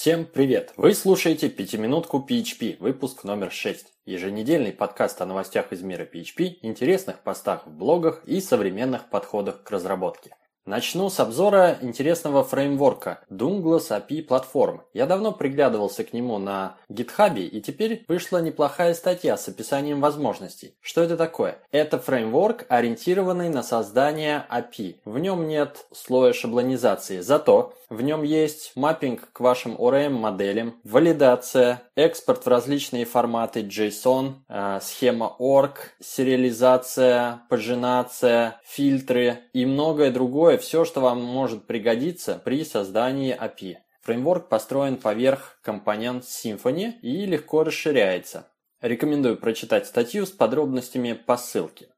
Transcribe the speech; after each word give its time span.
Всем 0.00 0.24
привет! 0.24 0.72
Вы 0.78 0.94
слушаете 0.94 1.50
«Пятиминутку 1.50 2.26
PHP», 2.26 2.78
выпуск 2.80 3.22
номер 3.22 3.52
6. 3.52 3.84
Еженедельный 4.06 4.72
подкаст 4.72 5.20
о 5.20 5.26
новостях 5.26 5.74
из 5.74 5.82
мира 5.82 6.08
PHP, 6.10 6.60
интересных 6.62 7.22
постах 7.22 7.66
в 7.66 7.70
блогах 7.70 8.24
и 8.24 8.40
современных 8.40 9.10
подходах 9.10 9.62
к 9.62 9.70
разработке. 9.70 10.34
Начну 10.66 11.08
с 11.08 11.18
обзора 11.18 11.78
интересного 11.80 12.44
фреймворка 12.44 13.20
Douglas 13.30 13.88
API 13.88 14.26
Platform. 14.26 14.80
Я 14.92 15.06
давно 15.06 15.32
приглядывался 15.32 16.04
к 16.04 16.12
нему 16.12 16.36
на 16.36 16.76
GitHub, 16.90 17.40
и 17.40 17.60
теперь 17.62 18.04
вышла 18.08 18.42
неплохая 18.42 18.92
статья 18.92 19.38
с 19.38 19.48
описанием 19.48 20.02
возможностей. 20.02 20.74
Что 20.82 21.02
это 21.02 21.16
такое? 21.16 21.58
Это 21.72 21.98
фреймворк, 21.98 22.66
ориентированный 22.68 23.48
на 23.48 23.62
создание 23.62 24.44
API. 24.50 24.96
В 25.06 25.18
нем 25.18 25.48
нет 25.48 25.86
слоя 25.92 26.34
шаблонизации, 26.34 27.20
зато 27.20 27.72
в 27.90 28.02
нем 28.02 28.22
есть 28.22 28.70
маппинг 28.76 29.32
к 29.32 29.40
вашим 29.40 29.74
ORM-моделям, 29.74 30.76
валидация, 30.84 31.82
экспорт 31.96 32.46
в 32.46 32.48
различные 32.48 33.04
форматы 33.04 33.62
JSON, 33.62 34.34
э, 34.48 34.78
схема 34.80 35.34
org, 35.40 35.72
сериализация, 36.00 37.42
пагинация, 37.48 38.60
фильтры 38.64 39.40
и 39.52 39.66
многое 39.66 40.12
другое, 40.12 40.49
все, 40.58 40.84
что 40.84 41.00
вам 41.00 41.22
может 41.22 41.66
пригодиться 41.66 42.40
при 42.44 42.64
создании 42.64 43.36
API. 43.36 43.76
Фреймворк 44.02 44.48
построен 44.48 44.96
поверх 44.96 45.58
компонент 45.62 46.24
Symfony 46.24 46.98
и 47.00 47.26
легко 47.26 47.64
расширяется. 47.64 48.50
Рекомендую 48.80 49.36
прочитать 49.36 49.86
статью 49.86 50.24
с 50.24 50.30
подробностями 50.30 51.12
по 51.12 51.36
ссылке. 51.36 51.88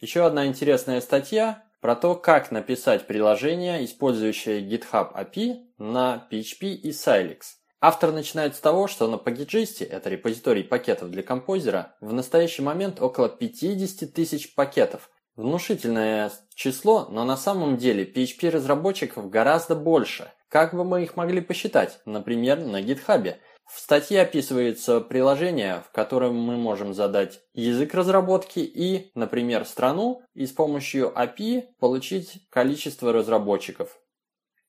Еще 0.00 0.26
одна 0.26 0.46
интересная 0.46 1.00
статья 1.00 1.62
про 1.80 1.94
то, 1.94 2.16
как 2.16 2.50
написать 2.50 3.06
приложение, 3.06 3.84
использующее 3.84 4.60
GitHub 4.60 5.14
API 5.14 5.66
на 5.78 6.26
PHP 6.30 6.72
и 6.72 6.90
Silex. 6.90 7.40
Автор 7.80 8.12
начинает 8.12 8.54
с 8.54 8.60
того, 8.60 8.86
что 8.86 9.08
на 9.08 9.16
Packageist, 9.16 9.84
это 9.84 10.08
репозиторий 10.08 10.62
пакетов 10.62 11.10
для 11.10 11.24
композера, 11.24 11.96
в 12.00 12.12
настоящий 12.12 12.62
момент 12.62 13.02
около 13.02 13.28
50 13.28 14.12
тысяч 14.12 14.54
пакетов. 14.54 15.10
Внушительное 15.36 16.30
число, 16.54 17.06
но 17.10 17.24
на 17.24 17.36
самом 17.36 17.76
деле 17.76 18.04
PHP-разработчиков 18.04 19.30
гораздо 19.30 19.74
больше. 19.74 20.30
Как 20.48 20.74
бы 20.74 20.84
мы 20.84 21.02
их 21.02 21.16
могли 21.16 21.40
посчитать? 21.40 22.00
Например, 22.04 22.58
на 22.58 22.82
GitHub– 22.82 23.36
в 23.72 23.80
статье 23.80 24.20
описывается 24.20 25.00
приложение, 25.00 25.82
в 25.88 25.92
котором 25.92 26.36
мы 26.36 26.56
можем 26.58 26.92
задать 26.92 27.40
язык 27.54 27.94
разработки 27.94 28.58
и, 28.58 29.10
например, 29.14 29.64
страну, 29.64 30.22
и 30.34 30.44
с 30.44 30.52
помощью 30.52 31.10
API 31.16 31.64
получить 31.78 32.46
количество 32.50 33.12
разработчиков. 33.12 33.98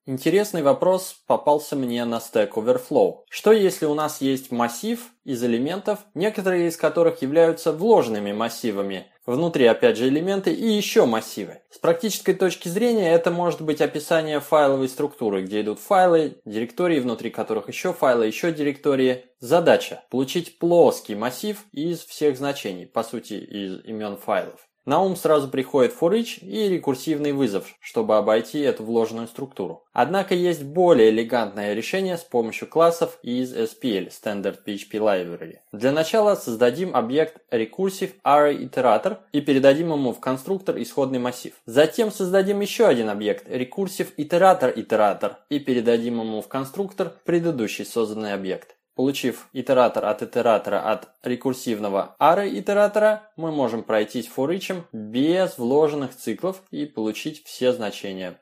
Интересный 0.06 0.64
вопрос 0.64 1.16
попался 1.28 1.76
мне 1.76 2.04
на 2.06 2.16
Stack 2.18 2.52
Overflow. 2.52 3.24
Что 3.30 3.52
если 3.52 3.86
у 3.86 3.94
нас 3.94 4.22
есть 4.22 4.52
массив 4.52 5.12
из 5.24 5.44
элементов, 5.44 6.00
некоторые 6.14 6.68
из 6.68 6.78
которых 6.78 7.22
являются 7.22 7.72
вложенными 7.72 8.32
массивами, 8.32 9.08
внутри 9.26 9.66
опять 9.66 9.98
же 9.98 10.08
элементы 10.08 10.54
и 10.54 10.68
еще 10.68 11.06
массивы. 11.06 11.62
С 11.70 11.78
практической 11.78 12.34
точки 12.34 12.68
зрения 12.68 13.14
это 13.14 13.32
может 13.32 13.62
быть 13.62 13.82
описание 13.82 14.40
файловой 14.40 14.90
структуры, 14.90 15.44
где 15.44 15.62
идут 15.62 15.80
файлы, 15.80 16.38
директории, 16.46 17.00
внутри 17.00 17.30
которых 17.30 17.68
еще 17.68 17.94
файлы, 17.94 18.28
еще 18.28 18.52
директории. 18.52 19.26
Задача– 19.40 20.04
получить 20.10 20.60
плоский 20.60 21.16
массив 21.16 21.64
из 21.72 22.00
всех 22.00 22.38
значений, 22.38 22.86
по 22.86 23.04
сути 23.04 23.34
из 23.34 23.84
имен 23.86 24.18
файлов. 24.18 24.68
На 24.86 25.02
ум 25.02 25.16
сразу 25.16 25.48
приходит 25.48 25.94
each 26.02 26.40
и 26.42 26.68
рекурсивный 26.68 27.32
вызов, 27.32 27.74
чтобы 27.80 28.18
обойти 28.18 28.60
эту 28.60 28.84
вложенную 28.84 29.28
структуру. 29.28 29.86
Однако 29.94 30.36
есть 30.36 30.64
более 30.64 31.10
элегантное 31.10 31.74
решение 31.74 32.18
с 32.18 32.24
помощью 32.24 32.68
классов 32.68 33.18
из 33.24 33.56
SPL 33.56 34.10
Standard 34.10 34.58
PHP 34.66 34.92
Library. 34.92 35.60
Для 35.72 35.94
начала 35.94 36.36
создадим 36.36 36.96
объект 36.96 37.38
recursive 37.50 38.12
array 38.26 38.58
iterator 38.58 39.20
и 39.32 39.40
передадим 39.40 39.94
ему 39.94 40.12
в 40.12 40.20
конструктор 40.20 40.78
исходный 40.82 41.20
массив. 41.20 41.54
Затем 41.66 42.12
создадим 42.12 42.60
еще 42.60 42.86
один 42.86 43.10
объект 43.10 43.48
recursive 43.48 44.10
iterator 44.18 44.76
iterator 44.76 45.36
и 45.50 45.60
передадим 45.60 46.20
ему 46.20 46.42
в 46.42 46.50
конструктор 46.50 47.14
предыдущий 47.24 47.86
созданный 47.86 48.34
объект. 48.34 48.76
Получив 48.96 49.50
итератор 49.54 50.06
от 50.06 50.22
итератора 50.22 50.92
от 50.92 51.10
рекурсивного 51.24 52.16
array 52.20 52.60
итератора, 52.60 53.32
мы 53.36 53.52
можем 53.52 53.84
пройтись 53.84 54.30
each 54.38 54.84
без 54.92 55.58
вложенных 55.58 56.16
циклов 56.16 56.62
и 56.70 56.86
получить 56.86 57.44
все 57.44 57.74
значения. 57.74 58.40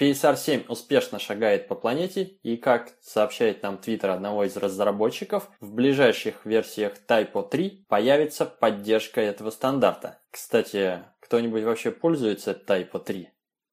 PSR-7 0.00 0.66
успешно 0.66 1.20
шагает 1.20 1.68
по 1.68 1.76
планете 1.76 2.22
и, 2.42 2.56
как 2.56 2.94
сообщает 3.00 3.62
нам 3.62 3.78
твиттер 3.78 4.10
одного 4.10 4.44
из 4.44 4.56
разработчиков, 4.56 5.48
в 5.60 5.72
ближайших 5.72 6.44
версиях 6.44 6.94
TYPO3 7.06 7.86
появится 7.88 8.44
поддержка 8.44 9.20
этого 9.20 9.50
стандарта. 9.50 10.20
Кстати, 10.32 11.04
кто-нибудь 11.20 11.62
вообще 11.62 11.92
пользуется 11.92 12.50
TYPO3? 12.50 13.28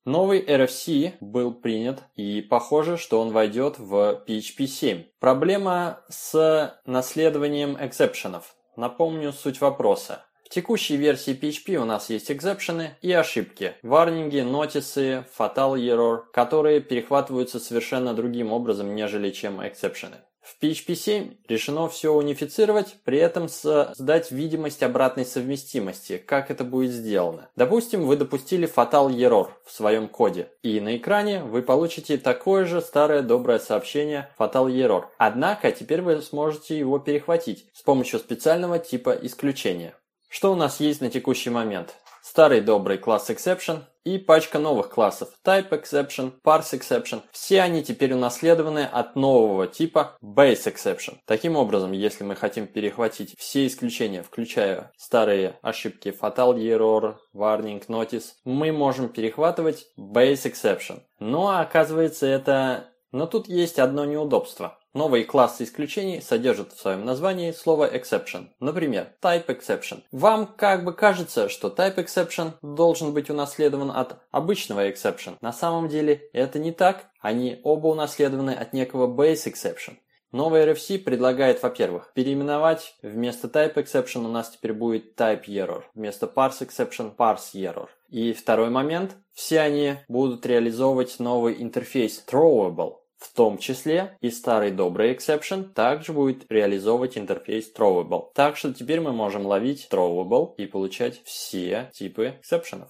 Новый 0.06 0.44
RFC 0.44 1.14
был 1.20 1.54
принят 1.54 2.04
и 2.16 2.42
похоже, 2.42 2.98
что 2.98 3.22
он 3.22 3.32
войдет 3.32 3.78
в 3.78 4.24
PHP 4.28 4.66
7. 4.66 5.04
Проблема 5.20 6.02
с 6.10 6.76
наследованием 6.88 7.78
exception 7.80 8.37
ов. 8.37 8.56
Напомню 8.76 9.32
суть 9.32 9.62
вопроса. 9.62 10.26
В 10.44 10.50
текущей 10.50 10.98
версии 10.98 11.40
PHP 11.40 11.76
у 11.76 11.86
нас 11.86 12.10
есть 12.10 12.32
exception 12.32 12.91
ы 12.91 12.98
и 13.04 13.12
ошибки, 13.14 13.76
warning 13.84 14.28
и, 14.28 14.40
notice 14.40 15.03
ы, 15.03 15.24
fatal 15.38 15.76
error, 15.76 16.24
которые 16.34 16.82
перехватываются 16.82 17.60
совершенно 17.60 18.16
другим 18.16 18.52
образом, 18.52 18.96
нежели 18.96 19.30
чем 19.30 19.66
exception 19.66 20.08
ы. 20.08 20.18
В 20.42 20.58
PHP 20.60 20.96
7 20.96 21.36
решено 21.48 21.88
все 21.88 22.12
унифицировать, 22.12 22.96
при 23.04 23.20
этом 23.20 23.48
создать 23.48 24.32
видимость 24.32 24.82
обратной 24.82 25.24
совместимости. 25.24 26.18
Как 26.18 26.50
это 26.50 26.64
будет 26.64 26.92
сделано? 26.92 27.50
Допустим, 27.56 28.08
вы 28.08 28.18
допустили 28.18 28.68
fatal 28.68 29.10
error 29.12 29.50
в 29.64 29.72
своем 29.72 30.08
коде, 30.08 30.50
и 30.64 30.80
на 30.80 30.98
экране 30.98 31.44
вы 31.44 31.62
получите 31.62 32.18
такое 32.18 32.66
же 32.66 32.82
старое 32.82 33.22
доброе 33.22 33.60
сообщение 33.60 34.30
fatal 34.38 34.68
error. 34.68 35.06
Однако 35.20 35.72
теперь 35.72 36.02
вы 36.02 36.20
сможете 36.24 36.78
его 36.78 36.98
перехватить 36.98 37.68
с 37.74 37.84
помощью 37.84 38.20
специального 38.20 38.80
типа 38.80 39.12
исключения. 39.22 39.96
Что 40.28 40.54
у 40.54 40.56
нас 40.56 40.80
есть 40.80 41.02
на 41.02 41.10
текущий 41.10 41.50
момент? 41.50 41.98
Старый 42.22 42.62
добрый 42.62 42.98
класс 42.98 43.30
exception 43.30 43.84
и 44.04 44.18
пачка 44.18 44.60
новых 44.60 44.90
классов 44.90 45.30
type 45.46 45.70
exception, 45.70 46.34
parse 46.44 46.74
exception. 46.80 47.22
Все 47.32 47.62
они 47.62 47.84
теперь 47.84 48.14
унаследованы 48.14 48.86
от 48.86 49.16
нового 49.16 49.68
типа 49.68 50.18
base 50.24 50.72
exception. 50.72 51.18
Таким 51.26 51.56
образом, 51.56 51.92
если 51.92 52.24
мы 52.24 52.36
хотим 52.36 52.68
перехватить 52.68 53.36
все 53.38 53.68
исключения, 53.68 54.24
включая 54.24 54.92
старые 54.98 55.60
ошибки 55.62 56.10
fatal 56.10 56.56
error, 56.56 57.16
warning, 57.36 57.86
notice, 57.88 58.32
мы 58.44 58.72
можем 58.72 59.10
перехватывать 59.10 59.86
base 59.98 60.52
exception. 60.52 61.02
Но 61.20 61.60
оказывается 61.60 62.26
это... 62.26 62.88
Но 63.12 63.28
тут 63.28 63.48
есть 63.50 63.78
одно 63.78 64.06
неудобство. 64.06 64.80
Новые 64.94 65.24
классы 65.24 65.64
исключений 65.64 66.22
содержат 66.22 66.74
в 66.74 66.82
своем 66.82 67.06
названии 67.06 67.54
слово 67.54 67.96
exception. 67.96 68.48
Например, 68.60 69.08
type 69.22 69.46
exception. 69.46 70.02
Вам 70.12 70.46
как 70.46 70.84
бы 70.84 70.94
кажется, 70.94 71.48
что 71.48 71.70
type 71.70 71.96
exception 71.96 72.52
должен 72.62 73.14
быть 73.14 73.30
унаследован 73.30 73.90
от 73.90 74.18
обычного 74.32 74.90
exception. 74.90 75.38
На 75.40 75.54
самом 75.54 75.88
деле 75.88 76.30
это 76.34 76.60
не 76.60 76.74
так. 76.74 77.06
Они 77.22 77.62
оба 77.64 77.88
унаследованы 77.88 78.52
от 78.52 78.74
некого 78.74 79.08
base 79.08 79.50
exception. 79.50 79.96
Новый 80.34 80.66
RFC 80.66 81.00
предлагает, 81.00 81.62
во-первых, 81.62 82.12
переименовать 82.14 82.96
вместо 83.02 83.48
type 83.48 83.76
exception 83.76 84.26
у 84.26 84.30
нас 84.30 84.50
теперь 84.50 84.72
будет 84.72 85.20
type 85.20 85.46
error, 85.48 85.84
вместо 85.94 86.26
parse 86.26 86.66
exception 86.68 87.14
parse 87.16 87.54
error. 87.56 87.88
И 88.10 88.32
второй 88.32 88.70
момент, 88.70 89.16
все 89.34 89.60
они 89.60 89.96
будут 90.08 90.46
реализовывать 90.46 91.20
новый 91.20 91.62
интерфейс 91.62 92.24
throwable, 92.26 92.96
в 93.22 93.34
том 93.34 93.60
числе 93.60 94.18
и 94.20 94.32
старый 94.32 94.72
добрый 94.72 95.14
exception 95.14 95.64
также 95.74 96.12
будет 96.12 96.52
реализовывать 96.52 97.18
интерфейс 97.18 97.72
throwable. 97.74 98.30
Так 98.34 98.58
что 98.58 98.74
теперь 98.74 99.00
мы 99.00 99.14
можем 99.14 99.46
ловить 99.46 99.88
throwable 99.92 100.56
и 100.58 100.66
получать 100.66 101.22
все 101.24 101.92
типы 101.94 102.36
эксепшенов. 102.42 102.90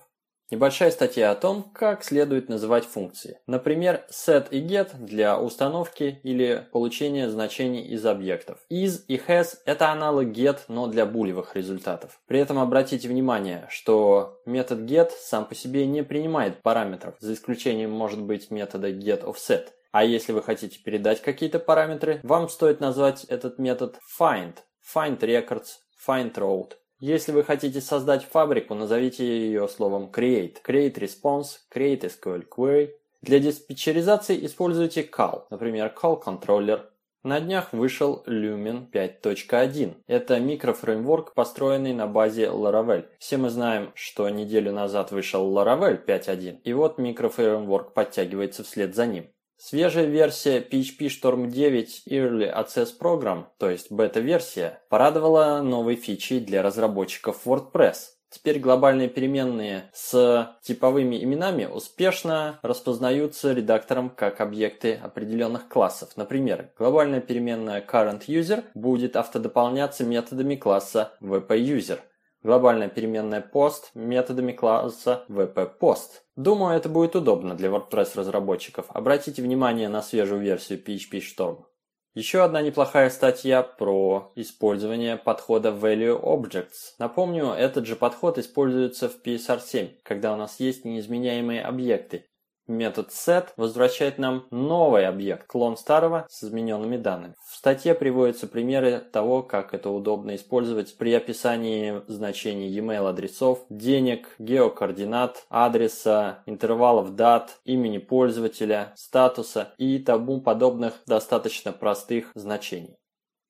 Небольшая 0.51 0.91
статья 0.91 1.31
о 1.31 1.35
том, 1.35 1.63
как 1.73 2.03
следует 2.03 2.49
называть 2.49 2.83
функции. 2.83 3.39
Например, 3.47 4.03
set 4.11 4.49
и 4.51 4.59
get 4.59 4.89
для 4.99 5.39
установки 5.39 6.19
или 6.23 6.67
получения 6.73 7.29
значений 7.29 7.83
из 7.83 8.05
объектов. 8.05 8.59
Is 8.69 8.99
и 9.07 9.15
has– 9.15 9.55
это 9.65 9.91
аналог 9.91 10.27
get, 10.27 10.59
но 10.67 10.87
для 10.87 11.05
булевых 11.05 11.55
результатов. 11.55 12.19
При 12.27 12.39
этом 12.39 12.59
обратите 12.59 13.07
внимание, 13.07 13.65
что 13.69 14.41
метод 14.45 14.79
get 14.79 15.11
сам 15.21 15.45
по 15.45 15.55
себе 15.55 15.85
не 15.85 16.03
принимает 16.03 16.61
параметров, 16.61 17.15
за 17.19 17.33
исключением 17.33 17.91
может 17.91 18.21
быть 18.21 18.51
метода 18.51 18.91
getOffset. 18.91 19.69
А 19.91 20.05
если 20.05 20.31
вы 20.31 20.41
хотите 20.41 20.79
передать 20.79 21.21
какие-то 21.21 21.59
параметры, 21.59 22.21
вам 22.23 22.47
стоит 22.47 22.79
назвать 22.79 23.25
этот 23.25 23.59
метод 23.59 23.99
find, 24.19 24.55
find 24.95 25.19
records, 25.19 25.79
find 26.07 26.33
route. 26.33 26.73
Если 26.99 27.31
вы 27.31 27.43
хотите 27.43 27.81
создать 27.81 28.23
фабрику, 28.23 28.73
назовите 28.75 29.25
ее 29.25 29.67
словом 29.67 30.11
create, 30.13 30.57
create 30.65 30.95
response, 30.95 31.57
create 31.73 32.01
SQL 32.01 32.45
query. 32.47 32.91
Для 33.21 33.39
диспетчеризации 33.39 34.45
используйте 34.45 35.01
call, 35.01 35.45
например, 35.49 35.93
call 35.99 36.23
controller. 36.23 36.85
На 37.23 37.39
днях 37.39 37.73
вышел 37.73 38.23
Lumen 38.25 38.89
5.1. 38.91 39.95
Это 40.07 40.39
микрофреймворк, 40.39 41.33
построенный 41.33 41.93
на 41.93 42.07
базе 42.07 42.45
Laravel. 42.45 43.05
Все 43.19 43.37
мы 43.37 43.49
знаем, 43.49 43.91
что 43.93 44.27
неделю 44.29 44.71
назад 44.71 45.11
вышел 45.11 45.55
Laravel 45.55 46.03
5.1, 46.03 46.61
и 46.63 46.73
вот 46.73 46.97
микрофреймворк 46.97 47.93
подтягивается 47.93 48.63
вслед 48.63 48.95
за 48.95 49.05
ним. 49.05 49.31
Свежая 49.63 50.05
версия 50.05 50.59
PHP 50.59 51.05
Storm 51.05 51.47
9 51.51 52.07
Early 52.07 52.51
Access 52.51 52.87
Program, 52.99 53.43
то 53.59 53.69
есть 53.69 53.91
бета-версия, 53.91 54.81
порадовала 54.89 55.61
новой 55.61 55.97
фичей 55.97 56.39
для 56.39 56.63
разработчиков 56.63 57.45
WordPress. 57.45 57.97
Теперь 58.31 58.57
глобальные 58.57 59.07
переменные 59.07 59.83
с 59.93 60.57
типовыми 60.63 61.23
именами 61.23 61.65
успешно 61.65 62.59
распознаются 62.63 63.53
редактором 63.53 64.09
как 64.09 64.41
объекты 64.41 64.95
определенных 64.95 65.67
классов. 65.67 66.09
Например, 66.15 66.71
глобальная 66.75 67.21
переменная 67.21 67.85
currentUser 67.85 68.63
будет 68.73 69.15
автодополняться 69.15 70.03
методами 70.03 70.55
класса 70.55 71.11
wp-user. 71.21 71.99
Глобальная 72.43 72.89
переменная 72.89 73.47
post 73.53 73.91
методами 73.93 74.51
класса 74.51 75.25
wp-post. 75.29 76.21
Думаю, 76.35 76.75
это 76.75 76.89
будет 76.89 77.15
удобно 77.15 77.53
для 77.53 77.69
WordPress 77.69 78.13
разработчиков. 78.15 78.87
Обратите 78.89 79.43
внимание 79.43 79.89
на 79.89 80.01
свежую 80.01 80.41
версию 80.41 80.83
PHP 80.83 81.21
Storm. 81.21 81.65
Еще 82.13 82.43
одна 82.43 82.61
неплохая 82.61 83.09
статья 83.09 83.63
про 83.63 84.33
использование 84.35 85.17
подхода 85.17 85.69
Value 85.69 86.19
Objects. 86.19 86.95
Напомню, 86.99 87.51
этот 87.51 87.85
же 87.85 87.95
подход 87.95 88.37
используется 88.37 89.07
в 89.07 89.23
PSR7, 89.23 89.99
когда 90.03 90.33
у 90.33 90.35
нас 90.35 90.59
есть 90.59 90.83
неизменяемые 90.83 91.61
объекты, 91.61 92.25
Метод 92.71 93.09
set 93.09 93.49
возвращает 93.57 94.17
нам 94.17 94.47
новый 94.49 95.05
объект, 95.05 95.45
клон 95.45 95.75
старого 95.75 96.25
с 96.29 96.41
измененными 96.41 96.95
данными. 96.95 97.35
В 97.45 97.57
статье 97.57 97.93
приводятся 97.93 98.47
примеры 98.47 98.99
того, 99.11 99.43
как 99.43 99.73
это 99.73 99.89
удобно 99.89 100.35
использовать 100.37 100.95
при 100.97 101.13
описании 101.13 102.01
значений 102.07 102.69
e-mail 102.69 103.09
адресов, 103.09 103.65
денег, 103.69 104.35
геокоординат, 104.39 105.45
адреса, 105.49 106.43
интервалов 106.45 107.13
дат, 107.13 107.59
имени 107.65 107.97
пользователя, 107.97 108.93
статуса 108.95 109.73
и 109.77 109.99
тому 109.99 110.39
подобных 110.39 110.93
достаточно 111.05 111.73
простых 111.73 112.31
значений. 112.35 112.95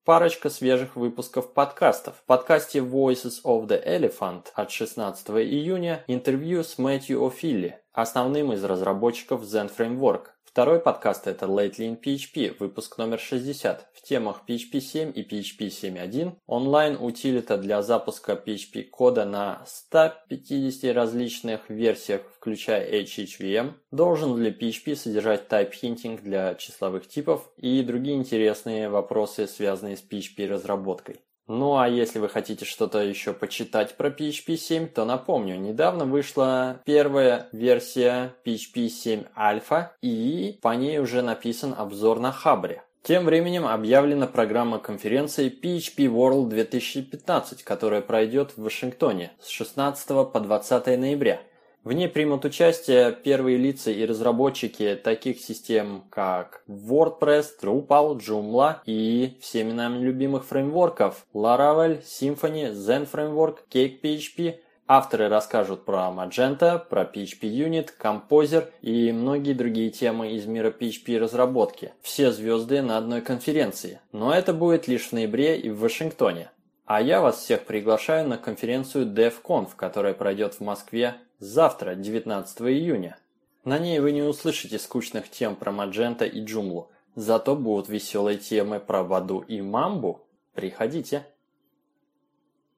Парочка 0.03 0.49
свежих 0.49 0.95
выпусков 0.95 1.53
подкастов. 1.53 2.15
В 2.15 2.25
подкасте 2.25 2.79
Voices 2.79 3.43
of 3.45 3.67
the 3.67 3.79
Elephant 3.85 4.47
от 4.55 4.71
16 4.71 5.29
июня 5.29 6.03
интервью 6.07 6.63
с 6.63 6.79
Мэтью 6.79 7.19
О'Филли, 7.19 7.75
основным 7.93 8.53
из 8.53 8.63
разработчиков 8.63 9.43
Zen 9.43 9.71
Framework. 9.75 10.27
Второй 10.43 10.81
подкаст 10.81 11.27
это 11.27 11.45
Lately 11.45 11.87
in 11.87 12.01
PHP, 12.01 12.57
выпуск 12.59 12.97
номер 12.97 13.19
60, 13.19 13.87
в 13.93 14.01
темах 14.01 14.41
PHP 14.45 14.81
7 14.81 15.13
и 15.15 15.23
PHP 15.23 15.67
7.1, 15.67 16.33
онлайн-утилита 16.45 17.57
для 17.57 17.81
запуска 17.81 18.33
PHP 18.33 18.83
кода 18.83 19.23
на 19.23 19.63
150 19.65 20.93
различных 20.93 21.69
версиях, 21.69 22.23
включая 22.35 23.01
HHVM, 23.01 23.75
должен 23.91 24.37
ли 24.37 24.51
PHP 24.51 24.95
содержать 24.97 25.47
type 25.47 25.71
hinting 25.81 26.21
для 26.21 26.55
числовых 26.55 27.07
типов 27.07 27.49
и 27.55 27.81
другие 27.81 28.17
интересные 28.17 28.89
вопросы, 28.89 29.47
связанные 29.47 29.95
с 29.95 30.03
PHP 30.03 30.47
разработкой. 30.47 31.21
Ну 31.53 31.77
а 31.77 31.89
если 31.89 32.19
вы 32.19 32.29
хотите 32.29 32.63
что-то 32.63 32.99
еще 32.99 33.33
почитать 33.33 33.97
про 33.97 34.07
PHP 34.07 34.55
7, 34.55 34.87
то 34.87 35.03
напомню, 35.03 35.57
недавно 35.57 36.05
вышла 36.05 36.79
первая 36.85 37.49
версия 37.51 38.33
PHP 38.45 38.87
7 38.87 39.23
Alpha 39.37 39.89
и 40.01 40.57
по 40.61 40.69
ней 40.69 40.99
уже 40.99 41.21
написан 41.21 41.75
обзор 41.77 42.21
на 42.21 42.31
Хабре. 42.31 42.83
Тем 43.03 43.25
временем 43.25 43.67
объявлена 43.67 44.27
программа 44.27 44.79
конференции 44.79 45.51
PHP 45.51 46.05
World 46.05 46.47
2015, 46.47 47.63
которая 47.63 47.99
пройдет 47.99 48.51
в 48.55 48.63
Вашингтоне 48.63 49.33
с 49.41 49.49
16 49.49 50.31
по 50.31 50.39
20 50.39 50.85
ноября. 50.97 51.41
В 51.83 51.93
ней 51.93 52.07
примут 52.07 52.45
участие 52.45 53.11
первые 53.11 53.57
лица 53.57 53.89
и 53.89 54.05
разработчики 54.05 54.99
таких 55.03 55.39
систем, 55.39 56.03
как 56.11 56.61
WordPress, 56.67 57.45
Drupal, 57.59 58.19
Joomla 58.19 58.77
и 58.85 59.39
всеми 59.41 59.71
нами 59.71 59.97
любимых 59.97 60.45
фреймворков 60.45 61.25
Laravel, 61.33 62.03
Symfony, 62.03 62.71
Zen 62.73 63.09
Framework, 63.11 63.61
CakePHP. 63.71 64.59
Авторы 64.87 65.27
расскажут 65.27 65.83
про 65.83 66.11
Magenta, 66.11 66.77
про 66.77 67.03
PHP 67.03 67.49
Unit, 67.49 67.89
Composer 67.99 68.67
и 68.81 69.11
многие 69.11 69.53
другие 69.53 69.89
темы 69.89 70.33
из 70.33 70.45
мира 70.45 70.69
PHP 70.69 71.17
разработки. 71.17 71.93
Все 72.03 72.31
звезды 72.31 72.83
на 72.83 72.97
одной 72.97 73.21
конференции. 73.21 74.01
Но 74.11 74.31
это 74.31 74.53
будет 74.53 74.87
лишь 74.87 75.07
в 75.07 75.13
ноябре 75.13 75.57
и 75.57 75.71
в 75.71 75.79
Вашингтоне. 75.79 76.51
А 76.93 76.99
я 76.99 77.21
вас 77.21 77.37
всех 77.37 77.63
приглашаю 77.63 78.27
на 78.27 78.37
конференцию 78.37 79.05
DevConf, 79.05 79.69
которая 79.77 80.13
пройдет 80.13 80.55
в 80.55 80.59
Москве 80.59 81.15
завтра, 81.39 81.95
19 81.95 82.63
июня. 82.63 83.17
На 83.63 83.79
ней 83.79 84.01
вы 84.01 84.11
не 84.11 84.23
услышите 84.23 84.77
скучных 84.77 85.29
тем 85.29 85.55
про 85.55 85.71
Magento 85.71 86.27
и 86.27 86.43
Joomla, 86.43 86.87
зато 87.15 87.55
будут 87.55 87.87
веселые 87.87 88.37
темы 88.37 88.81
про 88.81 89.05
Баду 89.05 89.39
и 89.39 89.61
Мамбу. 89.61 90.27
Приходите! 90.53 91.25